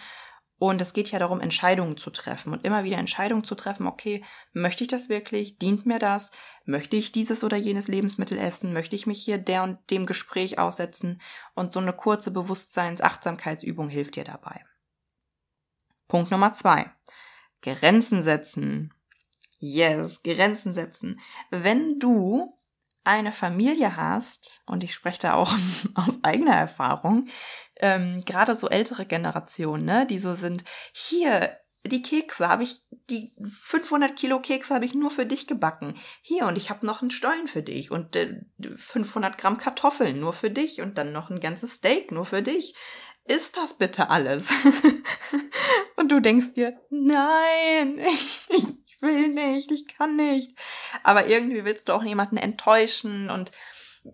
Und 0.62 0.83
es 0.83 0.93
geht 0.93 1.11
ja 1.11 1.19
darum, 1.19 1.41
Entscheidungen 1.41 1.97
zu 1.97 2.11
treffen 2.11 2.53
und 2.53 2.67
immer 2.67 2.85
wieder 2.85 2.99
Entscheidungen 2.99 3.45
zu 3.45 3.55
treffen, 3.55 3.87
okay, 3.87 4.23
möchte 4.53 4.85
ich 4.85 4.89
das 4.89 5.09
wirklich? 5.09 5.57
Dient 5.57 5.87
mir 5.87 5.99
das? 5.99 6.33
Möchte 6.67 6.97
ich 6.97 7.12
dieses 7.12 7.43
oder 7.43 7.57
jenes 7.57 7.89
Lebensmittel 7.89 8.37
essen? 8.37 8.75
Möchte 8.75 8.95
ich 8.95 9.07
mich 9.07 9.25
hier 9.25 9.39
der 9.39 9.62
und 9.62 9.79
dem 9.91 10.05
Gespräch 10.05 10.59
aussetzen? 10.59 11.23
Und 11.55 11.73
so 11.73 11.81
eine 11.81 11.95
kurze 11.95 12.31
Bewusstseins-Achtsamkeitsübung 12.31 13.89
hilft 13.89 14.17
dir 14.17 14.25
dabei. 14.25 14.62
Punkt 16.09 16.31
Nummer 16.31 16.53
zwei. 16.53 16.91
Grenzen 17.62 18.23
setzen. 18.23 18.93
Yes, 19.61 20.23
Grenzen 20.23 20.75
setzen. 20.75 21.21
Wenn 21.49 21.99
du 21.99 22.55
eine 23.04 23.33
Familie 23.33 23.97
hast, 23.97 24.62
und 24.66 24.85
ich 24.85 24.92
spreche 24.92 25.21
da 25.21 25.35
auch 25.35 25.52
aus 25.95 26.19
eigener 26.23 26.54
Erfahrung, 26.54 27.28
ähm, 27.76 28.21
gerade 28.26 28.54
so 28.57 28.69
ältere 28.69 29.07
Generationen, 29.07 29.85
ne, 29.85 30.07
die 30.07 30.19
so 30.19 30.35
sind, 30.35 30.64
hier, 30.92 31.57
die 31.87 32.02
Kekse 32.02 32.49
habe 32.49 32.62
ich, 32.62 32.83
die 33.09 33.35
500 33.42 34.14
Kilo 34.14 34.40
Kekse 34.40 34.75
habe 34.75 34.85
ich 34.85 34.95
nur 34.95 35.11
für 35.11 35.25
dich 35.25 35.47
gebacken. 35.47 35.95
Hier, 36.21 36.47
und 36.47 36.59
ich 36.59 36.69
habe 36.69 36.85
noch 36.85 37.00
einen 37.00 37.11
Stollen 37.11 37.49
für 37.49 37.62
dich 37.62 37.90
und 37.90 38.16
äh, 38.16 38.42
500 38.76 39.38
Gramm 39.38 39.57
Kartoffeln 39.57 40.21
nur 40.21 40.35
für 40.35 40.50
dich 40.50 40.83
und 40.83 40.99
dann 40.99 41.12
noch 41.12 41.30
ein 41.30 41.40
ganzes 41.40 41.75
Steak 41.75 42.12
nur 42.12 42.26
für 42.26 42.42
dich. 42.42 42.75
Ist 43.25 43.57
das 43.57 43.78
bitte 43.78 44.11
alles? 44.11 44.50
und 45.97 46.11
du 46.11 46.21
denkst 46.21 46.54
dir, 46.54 46.76
nein, 46.90 47.99
ich, 48.49 48.49
ich 49.00 49.09
will 49.09 49.28
nicht, 49.28 49.71
ich 49.71 49.88
kann 49.88 50.16
nicht. 50.16 50.59
Aber 51.02 51.26
irgendwie 51.26 51.64
willst 51.64 51.88
du 51.88 51.92
auch 51.92 52.02
niemanden 52.02 52.37
enttäuschen 52.37 53.30
und 53.30 53.52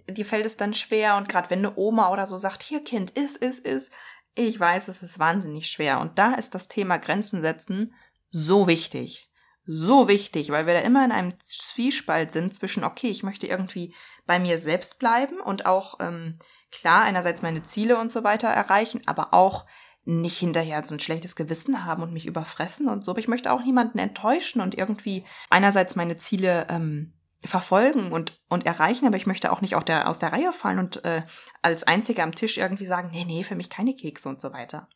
dir 0.08 0.26
fällt 0.26 0.46
es 0.46 0.56
dann 0.56 0.74
schwer 0.74 1.16
und 1.16 1.28
gerade 1.28 1.50
wenn 1.50 1.60
eine 1.60 1.76
Oma 1.76 2.12
oder 2.12 2.26
so 2.26 2.36
sagt, 2.36 2.62
hier 2.62 2.82
Kind, 2.82 3.10
iss, 3.10 3.36
iss, 3.36 3.58
iss, 3.58 3.90
ich 4.34 4.58
weiß, 4.58 4.88
es 4.88 5.02
ist 5.02 5.18
wahnsinnig 5.18 5.68
schwer 5.68 6.00
und 6.00 6.18
da 6.18 6.34
ist 6.34 6.54
das 6.54 6.68
Thema 6.68 6.98
Grenzen 6.98 7.40
setzen 7.40 7.94
so 8.30 8.66
wichtig. 8.66 9.30
So 9.68 10.06
wichtig, 10.06 10.50
weil 10.50 10.66
wir 10.66 10.74
da 10.74 10.80
immer 10.80 11.04
in 11.04 11.10
einem 11.10 11.40
Zwiespalt 11.40 12.30
sind 12.30 12.54
zwischen, 12.54 12.84
okay, 12.84 13.08
ich 13.08 13.24
möchte 13.24 13.48
irgendwie 13.48 13.94
bei 14.24 14.38
mir 14.38 14.60
selbst 14.60 15.00
bleiben 15.00 15.40
und 15.40 15.66
auch 15.66 15.98
ähm, 15.98 16.38
klar 16.70 17.02
einerseits 17.02 17.42
meine 17.42 17.64
Ziele 17.64 17.98
und 17.98 18.12
so 18.12 18.22
weiter 18.22 18.48
erreichen, 18.48 19.02
aber 19.06 19.34
auch 19.34 19.66
nicht 20.06 20.38
hinterher 20.38 20.84
so 20.84 20.94
ein 20.94 21.00
schlechtes 21.00 21.36
Gewissen 21.36 21.84
haben 21.84 22.02
und 22.02 22.12
mich 22.12 22.26
überfressen 22.26 22.88
und 22.88 23.04
so. 23.04 23.10
Aber 23.10 23.20
ich 23.20 23.28
möchte 23.28 23.52
auch 23.52 23.62
niemanden 23.64 23.98
enttäuschen 23.98 24.60
und 24.60 24.76
irgendwie 24.78 25.24
einerseits 25.50 25.96
meine 25.96 26.16
Ziele 26.16 26.66
ähm, 26.70 27.12
verfolgen 27.44 28.12
und, 28.12 28.40
und 28.48 28.66
erreichen, 28.66 29.06
aber 29.06 29.16
ich 29.16 29.26
möchte 29.26 29.52
auch 29.52 29.60
nicht 29.60 29.74
auch 29.74 29.82
der, 29.82 30.08
aus 30.08 30.18
der 30.18 30.32
Reihe 30.32 30.52
fallen 30.52 30.78
und 30.78 31.04
äh, 31.04 31.22
als 31.60 31.82
Einziger 31.82 32.22
am 32.22 32.34
Tisch 32.34 32.56
irgendwie 32.56 32.86
sagen, 32.86 33.10
nee, 33.12 33.24
nee, 33.24 33.42
für 33.42 33.56
mich 33.56 33.68
keine 33.68 33.94
Kekse 33.94 34.28
und 34.28 34.40
so 34.40 34.52
weiter. 34.52 34.88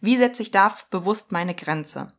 Wie 0.00 0.16
setze 0.16 0.42
ich 0.42 0.50
da 0.50 0.74
bewusst 0.90 1.32
meine 1.32 1.54
Grenze? 1.54 2.12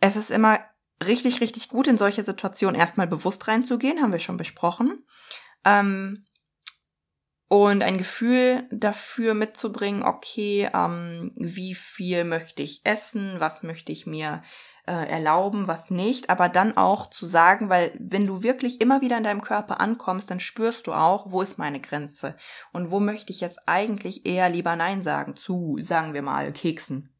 Es 0.00 0.16
ist 0.16 0.30
immer 0.30 0.60
richtig, 1.04 1.40
richtig 1.40 1.68
gut, 1.68 1.86
in 1.86 1.98
solche 1.98 2.24
Situationen 2.24 2.78
erstmal 2.78 3.06
bewusst 3.06 3.46
reinzugehen, 3.46 4.02
haben 4.02 4.12
wir 4.12 4.18
schon 4.18 4.36
besprochen. 4.36 5.06
Ähm, 5.64 6.26
und 7.62 7.82
ein 7.82 7.98
Gefühl 7.98 8.66
dafür 8.70 9.34
mitzubringen, 9.34 10.02
okay, 10.02 10.68
ähm, 10.74 11.32
wie 11.36 11.74
viel 11.74 12.24
möchte 12.24 12.62
ich 12.62 12.80
essen, 12.84 13.36
was 13.38 13.62
möchte 13.62 13.92
ich 13.92 14.06
mir 14.06 14.42
äh, 14.86 15.08
erlauben, 15.08 15.68
was 15.68 15.88
nicht, 15.88 16.30
aber 16.30 16.48
dann 16.48 16.76
auch 16.76 17.08
zu 17.08 17.26
sagen, 17.26 17.68
weil 17.68 17.92
wenn 17.98 18.26
du 18.26 18.42
wirklich 18.42 18.80
immer 18.80 19.02
wieder 19.02 19.16
in 19.16 19.24
deinem 19.24 19.40
Körper 19.40 19.80
ankommst, 19.80 20.30
dann 20.30 20.40
spürst 20.40 20.86
du 20.86 20.92
auch, 20.92 21.30
wo 21.30 21.42
ist 21.42 21.56
meine 21.56 21.80
Grenze 21.80 22.36
und 22.72 22.90
wo 22.90 22.98
möchte 22.98 23.30
ich 23.30 23.40
jetzt 23.40 23.60
eigentlich 23.66 24.26
eher 24.26 24.48
lieber 24.48 24.74
Nein 24.74 25.02
sagen 25.02 25.36
zu, 25.36 25.78
sagen 25.80 26.12
wir 26.12 26.22
mal, 26.22 26.52
Keksen. 26.52 27.14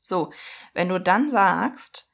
So, 0.00 0.32
wenn 0.72 0.88
du 0.88 0.98
dann 0.98 1.30
sagst, 1.30 2.10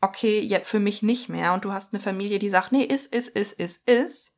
okay, 0.00 0.40
jetzt 0.40 0.68
für 0.68 0.80
mich 0.80 1.02
nicht 1.02 1.28
mehr 1.28 1.52
und 1.52 1.64
du 1.64 1.72
hast 1.72 1.92
eine 1.92 2.02
Familie, 2.02 2.38
die 2.38 2.50
sagt, 2.50 2.72
nee, 2.72 2.82
ist, 2.82 3.14
ist, 3.14 3.28
ist, 3.28 3.52
ist, 3.52 3.88
ist, 3.88 4.32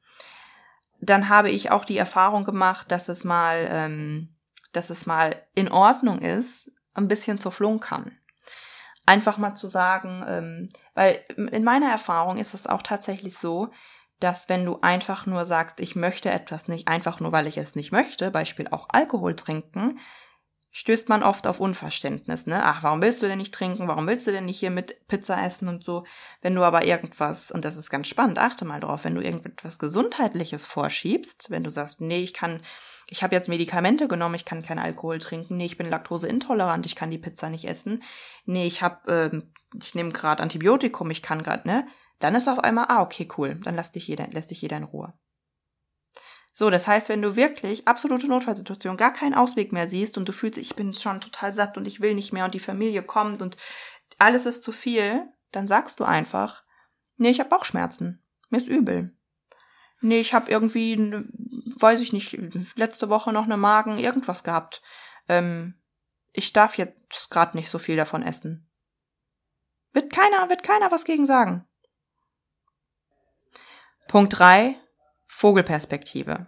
dann 1.02 1.28
habe 1.28 1.50
ich 1.50 1.70
auch 1.72 1.84
die 1.84 1.98
Erfahrung 1.98 2.44
gemacht, 2.44 2.92
dass 2.92 3.08
es 3.08 3.24
mal, 3.24 3.66
ähm, 3.68 4.36
dass 4.72 4.88
es 4.88 5.04
mal 5.04 5.44
in 5.54 5.70
Ordnung 5.70 6.20
ist, 6.20 6.70
ein 6.94 7.08
bisschen 7.08 7.38
zu 7.38 7.50
flunkern. 7.50 8.16
Einfach 9.04 9.36
mal 9.36 9.56
zu 9.56 9.66
sagen, 9.66 10.24
ähm, 10.28 10.68
weil 10.94 11.24
in 11.50 11.64
meiner 11.64 11.90
Erfahrung 11.90 12.38
ist 12.38 12.54
es 12.54 12.68
auch 12.68 12.82
tatsächlich 12.82 13.36
so, 13.36 13.72
dass 14.20 14.48
wenn 14.48 14.64
du 14.64 14.78
einfach 14.80 15.26
nur 15.26 15.44
sagst, 15.44 15.80
ich 15.80 15.96
möchte 15.96 16.30
etwas 16.30 16.68
nicht, 16.68 16.86
einfach 16.86 17.18
nur 17.18 17.32
weil 17.32 17.48
ich 17.48 17.58
es 17.58 17.74
nicht 17.74 17.90
möchte, 17.90 18.30
Beispiel 18.30 18.68
auch 18.70 18.86
Alkohol 18.90 19.34
trinken, 19.34 19.98
stößt 20.72 21.10
man 21.10 21.22
oft 21.22 21.46
auf 21.46 21.60
Unverständnis, 21.60 22.46
ne? 22.46 22.62
Ach, 22.64 22.82
warum 22.82 23.02
willst 23.02 23.22
du 23.22 23.26
denn 23.26 23.38
nicht 23.38 23.52
trinken? 23.52 23.88
Warum 23.88 24.06
willst 24.06 24.26
du 24.26 24.32
denn 24.32 24.46
nicht 24.46 24.58
hier 24.58 24.70
mit 24.70 25.06
Pizza 25.06 25.42
essen 25.44 25.68
und 25.68 25.84
so? 25.84 26.04
Wenn 26.40 26.54
du 26.54 26.62
aber 26.62 26.86
irgendwas, 26.86 27.50
und 27.50 27.66
das 27.66 27.76
ist 27.76 27.90
ganz 27.90 28.08
spannend, 28.08 28.38
achte 28.38 28.64
mal 28.64 28.80
drauf, 28.80 29.04
wenn 29.04 29.14
du 29.14 29.22
irgendetwas 29.22 29.78
Gesundheitliches 29.78 30.64
vorschiebst, 30.64 31.50
wenn 31.50 31.62
du 31.62 31.70
sagst, 31.70 32.00
nee, 32.00 32.22
ich 32.22 32.32
kann, 32.32 32.62
ich 33.08 33.22
habe 33.22 33.34
jetzt 33.34 33.50
Medikamente 33.50 34.08
genommen, 34.08 34.34
ich 34.34 34.46
kann 34.46 34.62
keinen 34.62 34.78
Alkohol 34.78 35.18
trinken, 35.18 35.58
nee, 35.58 35.66
ich 35.66 35.76
bin 35.76 35.88
laktoseintolerant, 35.88 36.86
ich 36.86 36.96
kann 36.96 37.10
die 37.10 37.18
Pizza 37.18 37.50
nicht 37.50 37.66
essen, 37.66 38.02
nee, 38.46 38.66
ich 38.66 38.80
habe, 38.80 39.12
ähm, 39.12 39.52
ich 39.78 39.94
nehme 39.94 40.10
gerade 40.10 40.42
Antibiotikum, 40.42 41.10
ich 41.10 41.22
kann 41.22 41.42
gerade, 41.42 41.68
ne? 41.68 41.86
Dann 42.18 42.34
ist 42.34 42.48
auf 42.48 42.60
einmal, 42.60 42.86
ah, 42.88 43.02
okay, 43.02 43.28
cool, 43.36 43.56
dann 43.62 43.74
lass 43.74 43.92
dich 43.92 44.08
jeder, 44.08 44.26
lässt 44.28 44.50
dich 44.50 44.62
jeder 44.62 44.78
in 44.78 44.84
Ruhe. 44.84 45.12
So, 46.52 46.68
das 46.68 46.86
heißt, 46.86 47.08
wenn 47.08 47.22
du 47.22 47.34
wirklich 47.34 47.88
absolute 47.88 48.28
Notfallsituation 48.28 48.98
gar 48.98 49.12
keinen 49.12 49.34
Ausweg 49.34 49.72
mehr 49.72 49.88
siehst 49.88 50.18
und 50.18 50.28
du 50.28 50.32
fühlst, 50.32 50.58
ich 50.58 50.76
bin 50.76 50.92
schon 50.92 51.20
total 51.20 51.52
satt 51.52 51.78
und 51.78 51.86
ich 51.86 52.00
will 52.00 52.14
nicht 52.14 52.32
mehr 52.32 52.44
und 52.44 52.54
die 52.54 52.60
Familie 52.60 53.02
kommt 53.02 53.40
und 53.40 53.56
alles 54.18 54.44
ist 54.44 54.62
zu 54.62 54.70
viel, 54.70 55.26
dann 55.50 55.66
sagst 55.66 55.98
du 55.98 56.04
einfach, 56.04 56.62
nee, 57.16 57.30
ich 57.30 57.40
habe 57.40 57.48
Bauchschmerzen, 57.48 58.22
mir 58.50 58.58
ist 58.58 58.68
übel. 58.68 59.16
Nee, 60.02 60.20
ich 60.20 60.34
habe 60.34 60.50
irgendwie, 60.50 60.96
weiß 61.78 62.00
ich 62.00 62.12
nicht, 62.12 62.36
letzte 62.76 63.08
Woche 63.08 63.32
noch 63.32 63.44
eine 63.44 63.56
Magen, 63.56 63.98
irgendwas 63.98 64.42
gehabt. 64.44 64.82
Ähm, 65.28 65.80
ich 66.32 66.52
darf 66.52 66.76
jetzt 66.76 67.30
gerade 67.30 67.56
nicht 67.56 67.70
so 67.70 67.78
viel 67.78 67.96
davon 67.96 68.22
essen. 68.22 68.68
Wird 69.92 70.12
keiner, 70.12 70.48
wird 70.48 70.62
keiner 70.62 70.90
was 70.90 71.04
gegen 71.04 71.24
sagen. 71.24 71.66
Punkt 74.08 74.38
drei 74.38 74.76
Vogelperspektive. 75.42 76.46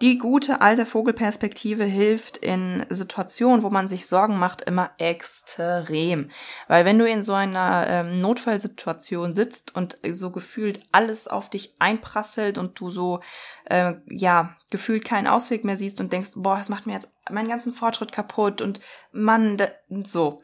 Die 0.00 0.16
gute 0.16 0.60
alte 0.60 0.86
Vogelperspektive 0.86 1.82
hilft 1.82 2.36
in 2.36 2.86
Situationen, 2.88 3.64
wo 3.64 3.70
man 3.70 3.88
sich 3.88 4.06
Sorgen 4.06 4.38
macht, 4.38 4.62
immer 4.62 4.92
extrem. 4.98 6.30
Weil 6.68 6.84
wenn 6.84 6.96
du 6.96 7.08
in 7.08 7.24
so 7.24 7.34
einer 7.34 7.86
ähm, 7.88 8.20
Notfallsituation 8.20 9.34
sitzt 9.34 9.74
und 9.74 9.98
so 10.12 10.30
gefühlt 10.30 10.78
alles 10.92 11.26
auf 11.26 11.50
dich 11.50 11.74
einprasselt 11.80 12.56
und 12.56 12.78
du 12.78 12.90
so, 12.90 13.18
äh, 13.64 13.94
ja, 14.06 14.56
gefühlt 14.70 15.04
keinen 15.04 15.26
Ausweg 15.26 15.64
mehr 15.64 15.76
siehst 15.76 16.00
und 16.00 16.12
denkst, 16.12 16.30
boah, 16.36 16.56
das 16.56 16.68
macht 16.68 16.86
mir 16.86 16.92
jetzt 16.92 17.10
meinen 17.28 17.48
ganzen 17.48 17.72
Fortschritt 17.72 18.12
kaputt 18.12 18.62
und 18.62 18.78
Mann, 19.10 19.56
so 20.04 20.40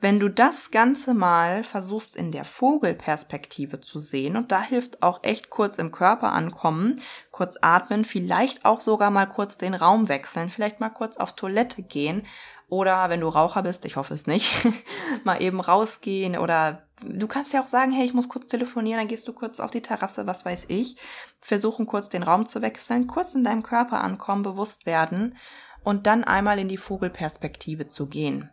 wenn 0.00 0.18
du 0.18 0.28
das 0.30 0.70
Ganze 0.70 1.12
mal 1.12 1.62
versuchst 1.62 2.16
in 2.16 2.32
der 2.32 2.44
Vogelperspektive 2.44 3.80
zu 3.80 3.98
sehen, 3.98 4.36
und 4.36 4.50
da 4.50 4.62
hilft 4.62 5.02
auch 5.02 5.20
echt 5.22 5.50
kurz 5.50 5.76
im 5.76 5.92
Körper 5.92 6.32
ankommen, 6.32 7.00
kurz 7.30 7.58
atmen, 7.60 8.04
vielleicht 8.04 8.64
auch 8.64 8.80
sogar 8.80 9.10
mal 9.10 9.26
kurz 9.26 9.58
den 9.58 9.74
Raum 9.74 10.08
wechseln, 10.08 10.48
vielleicht 10.48 10.80
mal 10.80 10.88
kurz 10.88 11.18
auf 11.18 11.32
Toilette 11.32 11.82
gehen 11.82 12.26
oder 12.70 13.10
wenn 13.10 13.20
du 13.20 13.28
Raucher 13.28 13.62
bist, 13.62 13.84
ich 13.84 13.96
hoffe 13.96 14.14
es 14.14 14.26
nicht, 14.26 14.66
mal 15.24 15.42
eben 15.42 15.60
rausgehen 15.60 16.38
oder 16.38 16.86
du 17.02 17.26
kannst 17.26 17.52
ja 17.52 17.60
auch 17.62 17.66
sagen, 17.66 17.92
hey, 17.92 18.06
ich 18.06 18.14
muss 18.14 18.28
kurz 18.28 18.46
telefonieren, 18.46 19.00
dann 19.00 19.08
gehst 19.08 19.28
du 19.28 19.32
kurz 19.32 19.60
auf 19.60 19.70
die 19.70 19.82
Terrasse, 19.82 20.26
was 20.26 20.44
weiß 20.44 20.66
ich, 20.68 20.96
versuchen 21.40 21.84
kurz 21.84 22.08
den 22.08 22.22
Raum 22.22 22.46
zu 22.46 22.62
wechseln, 22.62 23.06
kurz 23.06 23.34
in 23.34 23.44
deinem 23.44 23.62
Körper 23.62 24.02
ankommen, 24.02 24.42
bewusst 24.42 24.86
werden 24.86 25.36
und 25.82 26.06
dann 26.06 26.24
einmal 26.24 26.58
in 26.58 26.68
die 26.68 26.76
Vogelperspektive 26.76 27.88
zu 27.88 28.06
gehen. 28.06 28.50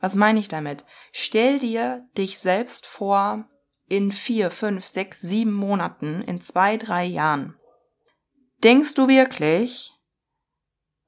Was 0.00 0.14
meine 0.14 0.40
ich 0.40 0.48
damit? 0.48 0.84
Stell 1.12 1.58
dir 1.58 2.06
dich 2.16 2.38
selbst 2.38 2.86
vor 2.86 3.48
in 3.88 4.12
vier, 4.12 4.50
fünf, 4.50 4.86
sechs, 4.86 5.20
sieben 5.20 5.52
Monaten, 5.52 6.22
in 6.22 6.40
zwei, 6.40 6.76
drei 6.76 7.04
Jahren. 7.04 7.58
Denkst 8.64 8.94
du 8.94 9.08
wirklich, 9.08 9.92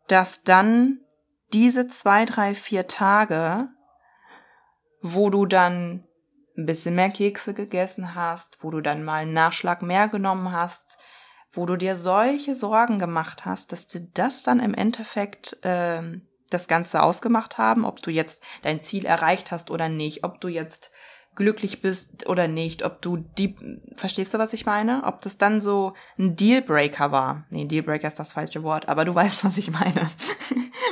dass 0.06 0.42
dann 0.42 1.00
diese 1.52 1.88
zwei, 1.88 2.25
drei, 2.25 2.54
vier 2.54 2.87
Tage, 2.87 3.68
wo 5.00 5.30
du 5.30 5.46
dann 5.46 6.04
ein 6.56 6.66
bisschen 6.66 6.94
mehr 6.94 7.10
Kekse 7.10 7.54
gegessen 7.54 8.14
hast, 8.14 8.62
wo 8.62 8.70
du 8.70 8.80
dann 8.80 9.04
mal 9.04 9.22
einen 9.22 9.32
Nachschlag 9.32 9.82
mehr 9.82 10.08
genommen 10.08 10.52
hast, 10.52 10.98
wo 11.50 11.66
du 11.66 11.76
dir 11.76 11.96
solche 11.96 12.54
Sorgen 12.54 12.98
gemacht 12.98 13.44
hast, 13.44 13.72
dass 13.72 13.87
dir 13.87 14.06
das 14.12 14.42
dann 14.42 14.60
im 14.60 14.75
Endeffekt 14.75 15.56
ähm, 15.62 16.27
das 16.50 16.69
Ganze 16.69 17.02
ausgemacht 17.02 17.59
haben, 17.59 17.85
ob 17.85 18.02
du 18.02 18.11
jetzt 18.11 18.43
dein 18.62 18.81
Ziel 18.81 19.05
erreicht 19.05 19.50
hast 19.50 19.71
oder 19.71 19.88
nicht, 19.88 20.25
ob 20.25 20.40
du 20.40 20.49
jetzt 20.49 20.90
glücklich 21.38 21.81
bist 21.81 22.26
oder 22.26 22.49
nicht, 22.49 22.85
ob 22.85 23.00
du 23.00 23.17
die, 23.17 23.55
verstehst 23.95 24.35
du, 24.35 24.38
was 24.38 24.52
ich 24.52 24.67
meine? 24.67 25.05
Ob 25.05 25.21
das 25.21 25.38
dann 25.38 25.61
so 25.61 25.95
ein 26.19 26.35
Dealbreaker 26.35 27.12
war. 27.12 27.45
Nee, 27.50 27.64
Dealbreaker 27.64 28.09
ist 28.09 28.19
das 28.19 28.33
falsche 28.33 28.64
Wort, 28.64 28.88
aber 28.88 29.05
du 29.05 29.14
weißt, 29.14 29.45
was 29.45 29.57
ich 29.57 29.71
meine. 29.71 30.11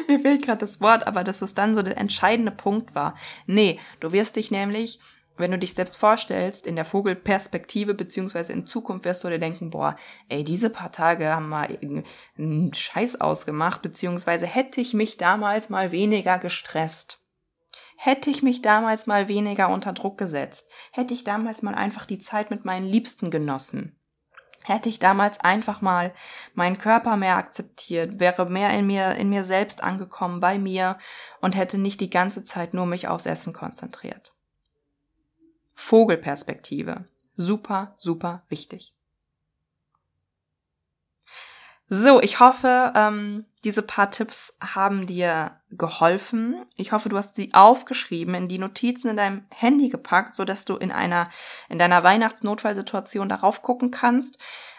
Mir 0.09 0.21
fehlt 0.21 0.45
gerade 0.45 0.65
das 0.65 0.81
Wort, 0.81 1.07
aber 1.07 1.25
dass 1.25 1.43
es 1.43 1.55
dann 1.55 1.75
so 1.75 1.83
der 1.83 1.99
entscheidende 1.99 2.53
Punkt 2.53 2.95
war. 2.95 3.17
Nee, 3.47 3.81
du 3.99 4.13
wirst 4.13 4.37
dich 4.37 4.53
nämlich 4.53 5.01
wenn 5.37 5.51
du 5.51 5.59
dich 5.59 5.75
selbst 5.75 5.97
vorstellst, 5.97 6.67
in 6.67 6.77
der 6.77 6.85
Vogelperspektive, 6.85 7.95
beziehungsweise 7.95 8.53
in 8.53 8.67
Zukunft 8.67 9.05
wirst 9.05 9.25
du 9.25 9.29
dir 9.29 9.39
denken, 9.39 9.71
boah, 9.71 9.97
ey, 10.29 10.45
diese 10.45 10.71
paar 10.71 10.93
Tage 10.93 11.35
haben 11.35 11.49
mal 11.49 11.79
einen 12.39 12.73
Scheiß 12.75 13.21
ausgemacht, 13.21 13.83
beziehungsweise 13.83 14.47
hätte 14.47 14.81
ich 14.81 14.95
mich 14.95 15.17
damals 15.17 15.69
mal 15.69 15.93
weniger 15.93 16.39
gestresst. 16.39 17.23
Hätte 17.97 18.29
ich 18.31 18.43
mich 18.43 18.61
damals 18.61 19.07
mal 19.07 19.29
weniger 19.29 19.71
unter 19.71 19.93
Druck 19.93 20.19
gesetzt. 20.19 20.69
Hätte 20.93 21.15
ich 21.15 21.25
damals 21.25 21.63
mal 21.63 21.75
einfach 21.75 22.05
die 22.05 22.19
Zeit 22.19 22.51
mit 22.51 22.65
meinen 22.65 22.87
Liebsten 22.87 23.31
genossen. 23.31 23.99
Hätte 24.63 24.89
ich 24.89 24.99
damals 24.99 25.41
einfach 25.41 25.81
mal 25.81 26.13
meinen 26.55 26.77
Körper 26.77 27.17
mehr 27.17 27.37
akzeptiert, 27.37 28.19
wäre 28.19 28.47
mehr 28.47 28.71
in 28.71 28.87
mir, 28.87 29.15
in 29.15 29.31
mir 29.31 29.45
selbst 29.45 29.83
angekommen, 29.83 30.41
bei 30.41 30.59
mir 30.59 30.99
und 31.41 31.55
hätte 31.55 31.79
nicht 31.79 32.01
die 32.01 32.11
ganze 32.11 32.43
Zeit 32.43 32.75
nur 32.75 32.85
mich 32.85 33.07
aufs 33.07 33.27
Essen 33.27 33.53
konzentriert. 33.53 34.36
Vogelperspektive. 35.77 37.05
Super, 37.37 37.95
super 37.99 38.43
wichtig. 38.49 38.93
So, 41.89 42.21
ich 42.21 42.41
hoffe, 42.41 42.93
ähm, 42.97 43.45
diese 43.63 43.83
paar 43.83 44.11
Tipps 44.11 44.57
haben 44.61 45.07
dir 45.07 45.61
geholfen. 45.71 46.65
Ich 46.75 46.91
hoffe, 46.91 47.09
du 47.09 47.17
hast 47.17 47.37
sie 47.37 47.55
aufgeschrieben, 47.55 48.35
in 48.35 48.49
die 48.49 48.59
Notizen 48.59 49.09
in 49.09 49.17
deinem 49.17 49.45
Handy 49.51 49.89
gepackt, 49.89 50.35
so 50.35 50.45
dass 50.45 50.65
du 50.65 50.77
in 50.77 50.91
einer, 50.91 51.31
in 51.69 51.79
deiner 51.79 52.03
Weihnachtsnotfallsituation 52.03 53.29
darauf 53.29 53.63
gucken 53.63 53.93
kannst. 53.93 54.39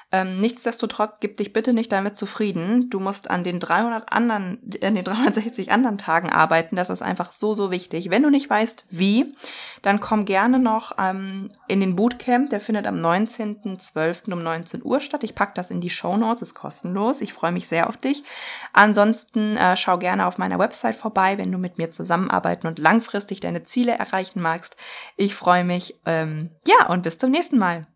Ähm, 0.10 0.40
nichtsdestotrotz 0.40 1.20
gib 1.20 1.36
dich 1.36 1.52
bitte 1.52 1.74
nicht 1.74 1.92
damit 1.92 2.16
zufrieden. 2.16 2.90
Du 2.90 3.02
musst 3.02 3.30
an 3.30 3.44
den 3.44 3.60
300 3.60 4.14
anderen, 4.14 4.58
an 4.82 4.96
den 4.96 5.04
360 5.04 5.70
anderen 5.70 5.98
Tagen 5.98 6.30
arbeiten. 6.30 6.78
Das 6.78 6.90
ist 6.90 7.02
einfach 7.02 7.34
so, 7.34 7.54
so 7.54 7.72
wichtig. 7.72 8.10
Wenn 8.10 8.24
du 8.24 8.30
nicht 8.30 8.50
weißt, 8.50 8.86
wie, 8.90 9.36
dann 9.82 10.00
komm 10.00 10.24
gerne 10.24 10.60
noch 10.60 10.94
ähm, 10.98 11.50
in 11.68 11.82
den 11.82 11.98
Bootcamp. 11.98 12.50
Der 12.52 12.62
findet 12.62 12.88
am 12.88 12.96
19.12. 12.96 14.32
um 14.32 14.44
19 14.44 14.82
Uhr 14.82 15.02
statt. 15.02 15.26
Ich 15.26 15.36
pack 15.36 15.56
das 15.56 15.72
in 15.72 15.82
die 15.82 15.90
Show 15.90 16.16
Notes, 16.16 16.42
ist 16.42 16.54
kostenlos. 16.54 17.20
Ich 17.20 17.34
freue 17.34 17.52
mich 17.52 17.68
sehr 17.68 17.90
auf 17.90 17.98
dich. 17.98 18.24
Ansonsten 18.72 19.58
äh, 19.58 19.76
schau 19.76 19.98
gerne 19.98 20.26
auf 20.26 20.38
meiner 20.38 20.58
Website 20.58 20.96
vorbei, 20.96 21.38
wenn 21.38 21.52
du 21.52 21.58
mit 21.58 21.78
mir 21.78 21.92
zusammenarbeiten 21.92 22.68
und 22.68 22.80
langfristig 22.80 23.42
deine 23.42 23.66
Ziele 23.66 23.92
erreichen 23.92 24.40
magst. 24.40 24.78
Ich 25.18 25.36
freue 25.36 25.66
mich. 25.66 26.00
Ähm, 26.06 26.52
ja, 26.66 26.88
und 26.88 27.04
bis 27.04 27.18
zum 27.18 27.32
nächsten 27.32 27.58
Mal. 27.58 27.88